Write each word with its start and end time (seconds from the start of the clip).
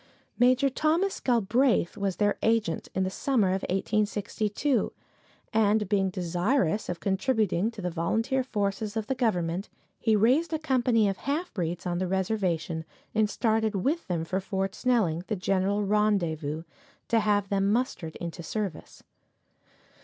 Major 0.39 0.67
Thomas 0.67 1.19
Galbraith 1.19 1.95
was 1.95 2.15
their 2.15 2.39
agent 2.41 2.87
in 2.95 3.03
the 3.03 3.11
summer 3.11 3.49
of 3.49 3.61
1862, 3.69 4.91
and 5.53 5.87
being 5.87 6.09
desirous 6.09 6.89
of 6.89 6.99
contributing 6.99 7.69
to 7.69 7.83
the 7.83 7.91
volunteer 7.91 8.43
forces 8.43 8.97
of 8.97 9.05
the 9.05 9.13
government, 9.13 9.69
he 9.99 10.15
raised 10.15 10.53
a 10.53 10.57
company 10.57 11.07
of 11.07 11.17
half 11.17 11.53
breeds 11.53 11.85
on 11.85 11.99
the 11.99 12.07
reservation 12.07 12.83
and 13.13 13.29
started 13.29 13.75
with 13.75 14.07
them 14.07 14.25
for 14.25 14.39
Fort 14.39 14.73
Snelling, 14.73 15.23
the 15.27 15.35
general 15.35 15.83
rendezvous, 15.83 16.63
to 17.07 17.19
have 17.19 17.49
them 17.49 17.71
mustered 17.71 18.15
into 18.15 18.41
service. 18.41 19.03